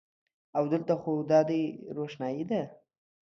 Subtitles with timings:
[0.57, 1.63] او د لته خو دادی
[1.95, 2.61] روښنایې ده